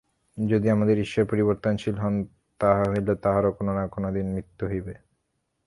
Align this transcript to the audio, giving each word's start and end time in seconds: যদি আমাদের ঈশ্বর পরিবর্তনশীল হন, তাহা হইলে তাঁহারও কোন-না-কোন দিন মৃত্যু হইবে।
যদি 0.37 0.69
আমাদের 0.69 0.99
ঈশ্বর 0.99 1.25
পরিবর্তনশীল 1.25 1.95
হন, 1.95 2.15
তাহা 2.59 2.83
হইলে 2.89 3.15
তাঁহারও 3.15 3.51
কোন-না-কোন 3.51 4.13
দিন 4.13 4.27
মৃত্যু 4.33 4.67
হইবে। 4.67 4.93